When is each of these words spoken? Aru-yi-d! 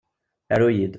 Aru-yi-d! 0.53 0.89